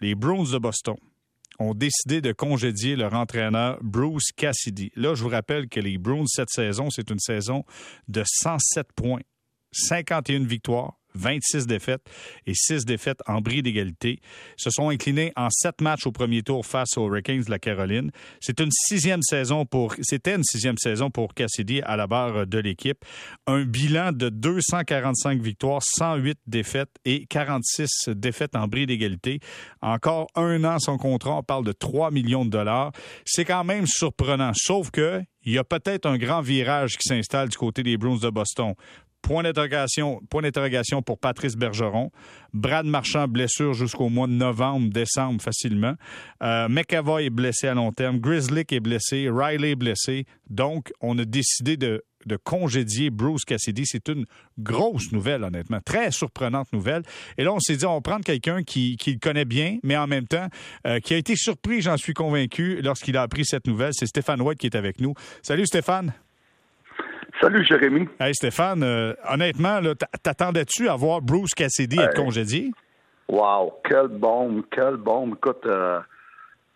les 0.00 0.14
Bruins 0.14 0.50
de 0.50 0.58
Boston 0.58 0.96
ont 1.58 1.74
décidé 1.74 2.20
de 2.20 2.32
congédier 2.32 2.96
leur 2.96 3.14
entraîneur 3.14 3.78
Bruce 3.82 4.32
Cassidy. 4.34 4.90
Là, 4.96 5.14
je 5.14 5.22
vous 5.22 5.28
rappelle 5.28 5.68
que 5.68 5.80
les 5.80 5.98
Bruins, 5.98 6.24
cette 6.26 6.48
saison, 6.50 6.88
c'est 6.90 7.10
une 7.10 7.18
saison 7.18 7.64
de 8.08 8.22
107 8.24 8.92
points, 8.94 9.20
51 9.72 10.44
victoires, 10.44 10.99
26 11.14 11.66
défaites 11.66 12.02
et 12.46 12.54
6 12.54 12.84
défaites 12.84 13.20
en 13.26 13.40
bris 13.40 13.62
d'égalité. 13.62 14.20
Se 14.56 14.70
sont 14.70 14.90
inclinés 14.90 15.32
en 15.36 15.48
7 15.50 15.80
matchs 15.80 16.06
au 16.06 16.12
premier 16.12 16.42
tour 16.42 16.64
face 16.64 16.96
aux 16.96 17.06
Hurricanes 17.08 17.42
de 17.42 17.50
la 17.50 17.58
Caroline. 17.58 18.10
C'est 18.40 18.60
une 18.60 18.70
sixième 18.70 19.22
saison 19.22 19.66
pour, 19.66 19.94
c'était 20.02 20.34
une 20.34 20.44
sixième 20.44 20.78
saison 20.78 21.10
pour 21.10 21.34
Cassidy 21.34 21.80
à 21.82 21.96
la 21.96 22.06
barre 22.06 22.46
de 22.46 22.58
l'équipe. 22.58 23.04
Un 23.46 23.64
bilan 23.64 24.12
de 24.12 24.28
245 24.28 25.40
victoires, 25.40 25.82
108 25.82 26.38
défaites 26.46 26.90
et 27.04 27.26
46 27.26 28.10
défaites 28.10 28.56
en 28.56 28.66
bris 28.66 28.86
d'égalité. 28.86 29.40
Encore 29.82 30.28
un 30.34 30.64
an 30.64 30.78
son 30.78 30.98
contrat, 30.98 31.36
on 31.36 31.42
parle 31.42 31.64
de 31.64 31.72
3 31.72 32.10
millions 32.10 32.44
de 32.44 32.50
dollars. 32.50 32.92
C'est 33.24 33.44
quand 33.44 33.64
même 33.64 33.86
surprenant, 33.86 34.52
sauf 34.54 34.90
que 34.90 35.22
il 35.42 35.54
y 35.54 35.58
a 35.58 35.64
peut-être 35.64 36.06
un 36.06 36.18
grand 36.18 36.42
virage 36.42 36.98
qui 36.98 37.08
s'installe 37.08 37.48
du 37.48 37.56
côté 37.56 37.82
des 37.82 37.96
Bruins 37.96 38.18
de 38.18 38.28
Boston. 38.28 38.74
Point 39.22 39.42
d'interrogation, 39.44 40.20
point 40.30 40.42
d'interrogation 40.42 41.02
pour 41.02 41.18
Patrice 41.18 41.56
Bergeron. 41.56 42.10
Brad 42.52 42.86
Marchand, 42.86 43.28
blessure 43.28 43.74
jusqu'au 43.74 44.08
mois 44.08 44.26
de 44.26 44.32
novembre, 44.32 44.90
décembre 44.90 45.40
facilement. 45.40 45.94
Euh, 46.42 46.68
McAvoy 46.68 47.24
est 47.24 47.30
blessé 47.30 47.68
à 47.68 47.74
long 47.74 47.92
terme. 47.92 48.18
Grizzly 48.18 48.64
est 48.70 48.80
blessé. 48.80 49.28
Riley 49.30 49.72
est 49.72 49.76
blessé. 49.76 50.24
Donc, 50.48 50.92
on 51.00 51.18
a 51.18 51.24
décidé 51.24 51.76
de, 51.76 52.02
de 52.26 52.36
congédier 52.36 53.10
Bruce 53.10 53.44
Cassidy. 53.44 53.84
C'est 53.86 54.08
une 54.08 54.24
grosse 54.58 55.12
nouvelle, 55.12 55.44
honnêtement. 55.44 55.80
Très 55.84 56.10
surprenante 56.10 56.72
nouvelle. 56.72 57.02
Et 57.38 57.44
là, 57.44 57.52
on 57.52 57.60
s'est 57.60 57.76
dit, 57.76 57.86
on 57.86 57.94
va 57.94 58.00
prendre 58.00 58.24
quelqu'un 58.24 58.62
qui, 58.62 58.96
qui, 58.96 59.12
le 59.12 59.18
connaît 59.18 59.44
bien, 59.44 59.78
mais 59.82 59.96
en 59.96 60.06
même 60.06 60.26
temps, 60.26 60.48
euh, 60.86 61.00
qui 61.00 61.14
a 61.14 61.16
été 61.16 61.36
surpris, 61.36 61.82
j'en 61.82 61.96
suis 61.96 62.14
convaincu, 62.14 62.80
lorsqu'il 62.82 63.16
a 63.16 63.22
appris 63.22 63.44
cette 63.44 63.66
nouvelle. 63.66 63.92
C'est 63.94 64.06
Stéphane 64.06 64.40
White 64.40 64.58
qui 64.58 64.66
est 64.66 64.76
avec 64.76 65.00
nous. 65.00 65.14
Salut, 65.42 65.66
Stéphane. 65.66 66.12
Salut, 67.40 67.64
Jérémy. 67.64 68.06
Hey, 68.18 68.34
Stéphane, 68.34 68.82
euh, 68.82 69.14
honnêtement, 69.32 69.80
t'attendais-tu 70.22 70.90
à 70.90 70.94
voir 70.94 71.22
Bruce 71.22 71.54
Cassidy 71.54 71.98
être 71.98 72.14
congédié? 72.14 72.70
Wow, 73.30 73.72
quel 73.82 74.08
bombe, 74.08 74.64
quel 74.70 74.96
bombe. 74.96 75.36
Écoute, 75.36 75.64
euh, 75.64 76.00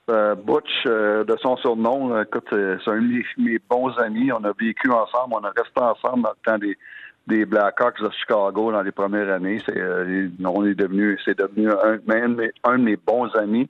euh, 0.08 0.34
Butch, 0.34 0.84
de 0.86 1.36
son 1.42 1.58
surnom, 1.58 2.18
écoute, 2.22 2.46
c'est 2.50 2.90
un 2.90 3.02
de 3.02 3.22
mes, 3.36 3.58
bons 3.68 3.90
amis. 3.98 4.32
On 4.32 4.42
a 4.42 4.52
vécu 4.58 4.88
ensemble, 4.90 5.34
on 5.34 5.44
a 5.44 5.52
resté 5.54 5.80
ensemble 5.80 6.22
dans 6.22 6.30
le 6.30 6.50
temps 6.50 6.58
des, 6.58 6.78
des 7.26 7.44
Blackhawks 7.44 8.00
de 8.00 8.08
Chicago 8.20 8.72
dans 8.72 8.82
les 8.82 8.92
premières 8.92 9.28
années. 9.28 9.58
C'est, 9.66 9.78
on 9.78 10.64
est 10.64 10.74
devenu, 10.74 11.18
c'est 11.26 11.38
devenu 11.38 11.68
un, 11.72 11.98
un, 12.64 12.78
de 12.78 12.82
mes 12.82 12.96
bons 12.96 13.28
amis. 13.36 13.68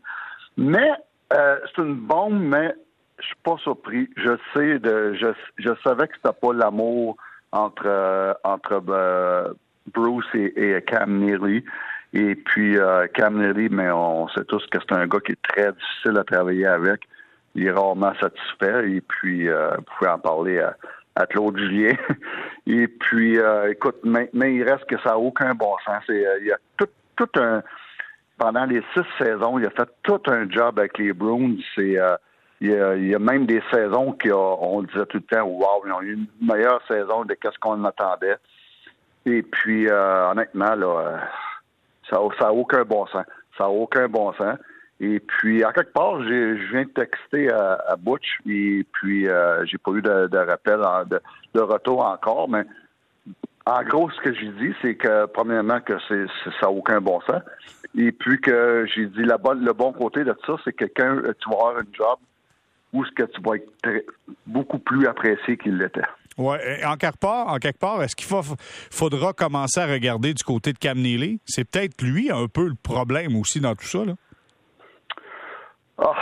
Mais 0.56 0.92
c'est 1.28 1.82
une 1.82 1.96
bombe, 1.96 2.38
mais 2.38 2.72
je 3.18 3.26
suis 3.26 3.36
pas 3.42 3.56
surpris. 3.58 4.08
Je 4.16 4.36
sais 4.52 4.78
de 4.78 5.14
je, 5.14 5.28
je 5.58 5.70
savais 5.82 6.08
que 6.08 6.14
c'était 6.16 6.34
pas 6.40 6.52
l'amour 6.52 7.16
entre 7.52 7.86
euh, 7.86 8.34
entre 8.42 8.82
euh, 8.88 9.52
Bruce 9.92 10.26
et, 10.34 10.82
Cam 10.86 11.18
Neely. 11.18 11.64
Et 12.12 12.34
puis 12.34 12.78
euh, 12.78 13.06
Cam 13.14 13.36
Neely, 13.38 13.68
mais 13.70 13.90
on 13.90 14.28
sait 14.28 14.44
tous 14.44 14.64
que 14.66 14.78
c'est 14.80 14.94
un 14.94 15.06
gars 15.06 15.20
qui 15.20 15.32
est 15.32 15.42
très 15.42 15.72
difficile 15.72 16.18
à 16.18 16.24
travailler 16.24 16.66
avec. 16.66 17.02
Il 17.54 17.66
est 17.66 17.70
rarement 17.70 18.12
satisfait. 18.20 18.90
Et 18.90 19.00
puis 19.00 19.48
vous 19.48 19.82
pouvez 19.96 20.10
en 20.10 20.18
parler 20.18 20.58
à, 20.58 20.76
à 21.14 21.26
Claude 21.26 21.56
Julien. 21.56 21.94
et 22.66 22.88
puis 22.88 23.38
écoute, 23.68 24.04
maintenant 24.04 24.46
il 24.46 24.64
reste 24.64 24.86
que 24.86 24.98
ça 24.98 25.10
n'a 25.10 25.18
aucun 25.18 25.54
bon 25.54 25.76
sens. 25.84 26.02
il 26.08 26.46
y 26.46 26.52
a 26.52 26.58
tout, 26.76 26.88
tout 27.16 27.40
un 27.40 27.62
pendant 28.36 28.64
les 28.64 28.82
six 28.92 29.04
saisons, 29.18 29.60
il 29.60 29.66
a 29.66 29.70
fait 29.70 29.88
tout 30.02 30.20
un 30.26 30.50
job 30.50 30.78
avec 30.78 30.98
les 30.98 31.12
Bruins. 31.12 31.56
C'est 31.76 31.96
il 32.60 33.08
y, 33.08 33.14
a, 33.14 33.18
même 33.18 33.46
des 33.46 33.62
saisons 33.72 34.16
qu'on 34.20 34.82
disait 34.82 35.06
tout 35.06 35.18
le 35.18 35.36
temps, 35.36 35.44
wow, 35.44 35.82
ils 35.86 35.92
ont 35.92 36.02
eu 36.02 36.14
une 36.14 36.26
meilleure 36.40 36.80
saison 36.88 37.24
de 37.24 37.36
ce 37.42 37.58
qu'on 37.58 37.84
attendait. 37.84 38.36
Et 39.26 39.42
puis, 39.42 39.88
euh, 39.88 40.30
honnêtement, 40.30 40.72
euh, 40.76 41.16
ça 42.10 42.18
n'a 42.40 42.52
aucun 42.52 42.84
bon 42.84 43.06
sens. 43.06 43.24
Ça 43.58 43.64
n'a 43.64 43.70
aucun 43.70 44.08
bon 44.08 44.32
sens. 44.34 44.56
Et 45.00 45.20
puis, 45.20 45.64
en 45.64 45.72
quelque 45.72 45.92
part, 45.92 46.22
je 46.22 46.70
viens 46.70 46.84
de 46.84 46.90
texter 46.90 47.50
à, 47.50 47.96
Butch, 47.98 48.38
et 48.48 48.86
puis 48.92 49.28
euh, 49.28 49.64
j'ai 49.66 49.78
pas 49.78 49.90
eu 49.92 50.02
de, 50.02 50.36
rappel, 50.36 50.80
de, 51.54 51.60
retour 51.60 52.04
encore, 52.04 52.48
mais 52.48 52.64
en 53.66 53.82
gros, 53.82 54.10
ce 54.10 54.20
que 54.20 54.32
j'ai 54.32 54.50
dit, 54.50 54.74
c'est 54.80 54.94
que, 54.94 55.26
premièrement, 55.26 55.80
que 55.80 55.94
c'est, 56.06 56.26
ça 56.44 56.66
n'a 56.66 56.70
aucun 56.70 57.00
bon 57.00 57.20
sens. 57.22 57.42
Et 57.96 58.12
puis 58.12 58.40
que 58.40 58.86
j'ai 58.94 59.06
dit, 59.06 59.22
le 59.22 59.72
bon 59.72 59.92
côté 59.92 60.22
de 60.22 60.34
ça, 60.46 60.54
c'est 60.64 60.72
que 60.72 60.84
quand 60.84 61.16
tu 61.40 61.50
vas 61.50 61.56
avoir 61.56 61.76
un 61.78 61.86
job 61.92 62.18
ou 62.94 63.04
est-ce 63.04 63.12
que 63.12 63.24
tu 63.24 63.42
vas 63.42 63.56
être 63.56 64.06
beaucoup 64.46 64.78
plus 64.78 65.06
apprécié 65.06 65.56
qu'il 65.56 65.76
l'était. 65.76 66.00
Oui, 66.38 66.56
en 66.86 66.96
quelque 66.96 67.18
part, 67.18 67.48
en 67.48 67.58
quelque 67.58 67.78
part, 67.78 68.02
est-ce 68.02 68.16
qu'il 68.16 68.26
faudra 68.90 69.32
commencer 69.32 69.80
à 69.80 69.86
regarder 69.86 70.32
du 70.32 70.42
côté 70.42 70.72
de 70.72 70.78
Cam 70.78 70.96
Neely? 70.96 71.40
C'est 71.44 71.68
peut-être 71.68 72.02
lui 72.02 72.30
un 72.30 72.46
peu 72.48 72.68
le 72.68 72.74
problème 72.80 73.36
aussi 73.36 73.60
dans 73.60 73.74
tout 73.74 73.84
ça, 73.84 74.04
là. 74.04 74.14
Ah. 75.98 76.14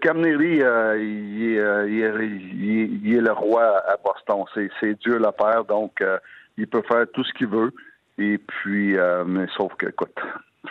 Cam 0.00 0.20
Neely, 0.20 0.62
euh, 0.62 0.94
euh, 0.96 1.88
il, 1.88 3.16
est, 3.16 3.20
le 3.20 3.32
roi 3.32 3.62
à 3.62 3.96
Boston. 3.96 4.44
C'est 4.80 4.98
Dieu 5.00 5.18
le 5.18 5.32
Père, 5.32 5.64
donc 5.64 6.00
euh, 6.00 6.18
il 6.56 6.66
peut 6.66 6.82
faire 6.88 7.06
tout 7.12 7.24
ce 7.24 7.32
qu'il 7.32 7.48
veut. 7.48 7.72
Et 8.18 8.38
puis, 8.38 8.96
mais 9.26 9.46
sauf 9.56 9.74
que, 9.76 9.88
écoute, 9.88 10.18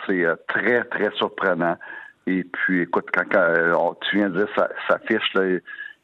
c'est 0.06 0.24
très, 0.46 0.84
très 0.84 1.10
surprenant. 1.16 1.76
Et 2.26 2.44
puis, 2.44 2.82
écoute, 2.82 3.08
quand, 3.12 3.34
euh, 3.34 3.74
tu 4.02 4.16
viens 4.16 4.28
de 4.28 4.44
dire 4.44 4.68
sa, 4.88 4.98
fiche, 5.00 5.34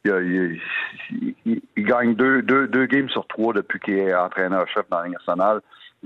il, 0.05 1.59
gagne 1.85 2.15
deux, 2.15 2.43
deux, 2.43 2.67
deux 2.69 2.87
games 2.87 3.09
sur 3.11 3.27
trois 3.27 3.53
depuis 3.53 3.79
qu'il 3.81 3.99
est 3.99 4.15
entraîneur-chef 4.15 4.89
dans 4.91 5.03
la 5.03 5.09
nationale. 5.09 5.61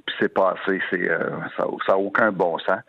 Puis 0.07 0.15
c'est 0.21 0.33
passé, 0.33 0.81
c'est, 0.91 1.11
euh, 1.11 1.31
ça 1.57 1.65
n'a 1.89 1.99
aucun 1.99 2.33
bon 2.33 2.59
sens. 2.59 2.81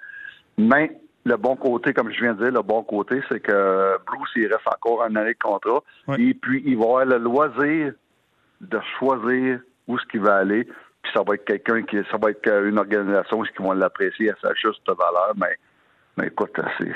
Mais 0.57 0.97
le 1.25 1.37
bon 1.37 1.55
côté, 1.55 1.93
comme 1.93 2.11
je 2.11 2.21
viens 2.21 2.33
de 2.33 2.43
dire, 2.43 2.53
le 2.53 2.61
bon 2.61 2.83
côté, 2.83 3.21
c'est 3.29 3.39
que 3.39 3.97
Bruce, 4.05 4.29
il 4.35 4.47
reste 4.47 4.67
encore 4.67 5.03
un 5.03 5.15
année 5.15 5.33
de 5.33 5.39
contrat. 5.39 5.83
Et 6.17 6.33
puis, 6.33 6.63
il 6.65 6.77
va 6.77 6.83
avoir 6.83 7.05
le 7.05 7.17
loisir 7.17 7.93
de 8.61 8.79
choisir 8.97 9.59
où 9.87 9.97
ce 9.97 10.05
qu'il 10.07 10.21
va 10.21 10.37
aller. 10.37 10.65
Puis 10.65 11.11
ça 11.13 11.23
va 11.25 11.35
être 11.35 11.45
quelqu'un 11.45 11.81
qui, 11.83 11.97
ça 12.11 12.17
va 12.21 12.31
être 12.31 12.47
une 12.65 12.77
organisation 12.77 13.41
qui 13.41 13.61
vont 13.61 13.73
l'apprécier 13.73 14.31
à 14.31 14.35
sa 14.41 14.53
juste 14.53 14.87
valeur. 14.87 15.33
Mais 15.35 15.57
mais 16.17 16.27
écoute, 16.27 16.59
c'est 16.77 16.91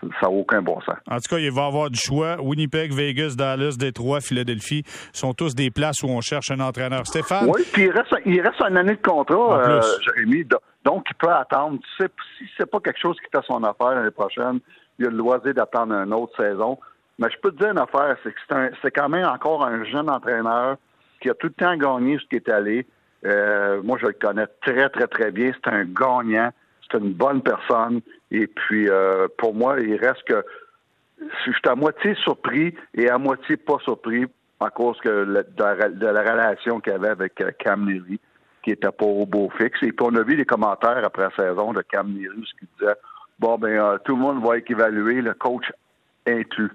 ça 0.00 0.26
n'a 0.26 0.30
aucun 0.30 0.62
bon 0.62 0.80
sens. 0.80 0.96
En 1.10 1.16
tout 1.16 1.28
cas, 1.28 1.38
il 1.38 1.50
va 1.50 1.62
y 1.62 1.66
avoir 1.66 1.90
du 1.90 1.98
choix. 1.98 2.36
Winnipeg, 2.40 2.92
Vegas, 2.92 3.34
Dallas, 3.36 3.76
Détroit, 3.78 4.20
Philadelphie 4.20 4.82
sont 5.12 5.34
tous 5.34 5.54
des 5.54 5.70
places 5.70 6.02
où 6.02 6.08
on 6.08 6.20
cherche 6.20 6.50
un 6.50 6.60
entraîneur. 6.60 7.06
Stéphane? 7.06 7.50
Oui, 7.52 7.62
puis 7.72 7.84
il 7.84 7.90
reste, 7.90 8.14
il 8.24 8.40
reste 8.40 8.60
une 8.68 8.76
année 8.76 8.96
de 8.96 9.02
contrat, 9.02 9.60
euh, 9.60 9.80
Jérémy. 10.04 10.44
Donc, 10.84 11.06
il 11.10 11.14
peut 11.16 11.32
attendre. 11.32 11.78
Tu 11.78 12.04
sais, 12.04 12.10
si 12.38 12.44
c'est 12.56 12.70
pas 12.70 12.80
quelque 12.80 13.00
chose 13.00 13.16
qui 13.16 13.28
fait 13.30 13.44
son 13.46 13.62
affaire 13.64 13.90
l'année 13.90 14.10
prochaine, 14.10 14.60
il 14.98 15.06
a 15.06 15.10
le 15.10 15.16
loisir 15.16 15.54
d'attendre 15.54 15.94
une 15.94 16.12
autre 16.14 16.36
saison. 16.36 16.78
Mais 17.18 17.28
je 17.30 17.38
peux 17.40 17.50
te 17.50 17.58
dire 17.58 17.72
une 17.72 17.78
affaire, 17.78 18.16
c'est 18.22 18.32
que 18.32 18.70
c'est 18.82 18.90
quand 18.92 19.08
même 19.08 19.26
encore 19.26 19.64
un 19.64 19.84
jeune 19.84 20.08
entraîneur 20.08 20.76
qui 21.20 21.28
a 21.28 21.34
tout 21.34 21.48
le 21.48 21.52
temps 21.52 21.76
gagné 21.76 22.18
ce 22.18 22.26
qui 22.28 22.36
est 22.36 22.48
allé. 22.48 22.86
Euh, 23.26 23.82
moi, 23.82 23.98
je 24.00 24.06
le 24.06 24.12
connais 24.12 24.46
très, 24.62 24.88
très, 24.90 25.08
très 25.08 25.32
bien. 25.32 25.50
C'est 25.52 25.72
un 25.72 25.84
gagnant 25.84 26.52
c'est 26.90 26.98
une 26.98 27.12
bonne 27.12 27.42
personne. 27.42 28.00
Et 28.30 28.46
puis, 28.46 28.88
euh, 28.88 29.28
pour 29.38 29.54
moi, 29.54 29.80
il 29.80 29.96
reste 29.96 30.22
que 30.24 30.44
je 31.20 31.52
suis 31.52 31.68
à 31.68 31.74
moitié 31.74 32.14
surpris 32.22 32.74
et 32.94 33.08
à 33.08 33.18
moitié 33.18 33.56
pas 33.56 33.78
surpris 33.84 34.26
à 34.60 34.70
cause 34.70 34.98
que 35.00 35.08
de, 35.08 36.06
la, 36.06 36.22
relation 36.22 36.80
qu'il 36.80 36.92
avait 36.92 37.08
avec 37.08 37.40
euh, 37.40 37.50
Cam 37.58 37.84
Neely, 37.84 38.20
qui 38.62 38.70
était 38.70 38.90
pas 38.90 39.04
au 39.04 39.26
beau 39.26 39.50
fixe. 39.56 39.82
Et 39.82 39.92
puis, 39.92 40.06
on 40.08 40.14
a 40.16 40.22
vu 40.22 40.36
les 40.36 40.44
commentaires 40.44 41.04
après 41.04 41.22
la 41.22 41.30
saison 41.36 41.72
de 41.72 41.82
Cam 41.82 42.08
Neely, 42.08 42.44
ce 42.44 42.58
qui 42.58 42.68
disait 42.78 42.94
bon, 43.38 43.58
ben, 43.58 43.78
euh, 43.78 43.98
tout 44.04 44.16
le 44.16 44.22
monde 44.22 44.44
va 44.44 44.58
être 44.58 44.70
évalué, 44.70 45.20
le 45.20 45.34
coach 45.34 45.70
inclus. 46.26 46.72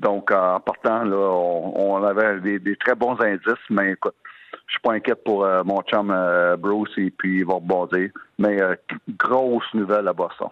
Donc, 0.00 0.32
en 0.32 0.60
partant, 0.60 1.04
là, 1.04 1.16
on, 1.16 2.02
avait 2.02 2.58
des, 2.58 2.76
très 2.76 2.94
bons 2.94 3.20
indices, 3.20 3.54
mais 3.70 3.92
écoute, 3.92 4.16
je 4.66 4.72
suis 4.72 4.80
pas 4.80 4.92
inquiète 4.94 5.22
pour 5.24 5.44
euh, 5.44 5.62
mon 5.64 5.82
chum 5.82 6.10
euh, 6.10 6.56
Bruce 6.56 6.90
et 6.96 7.10
puis 7.10 7.40
il 7.40 7.44
va 7.44 7.54
rebondir. 7.54 8.10
Mais 8.38 8.60
euh, 8.60 8.74
grosse 9.18 9.72
nouvelle 9.74 10.08
à 10.08 10.12
Boston. 10.12 10.48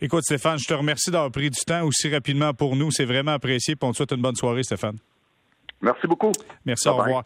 Écoute, 0.00 0.24
Stéphane, 0.24 0.58
je 0.58 0.66
te 0.66 0.74
remercie 0.74 1.10
d'avoir 1.10 1.30
pris 1.30 1.50
du 1.50 1.60
temps 1.64 1.82
aussi 1.84 2.12
rapidement 2.12 2.52
pour 2.52 2.76
nous. 2.76 2.90
C'est 2.90 3.04
vraiment 3.04 3.32
apprécié. 3.32 3.76
on 3.80 3.92
te 3.92 3.96
souhaite 3.96 4.12
une 4.12 4.22
bonne 4.22 4.36
soirée, 4.36 4.62
Stéphane. 4.62 4.96
Merci 5.80 6.06
beaucoup. 6.06 6.32
Merci, 6.64 6.88
au 6.88 6.96
revoir. 6.96 7.22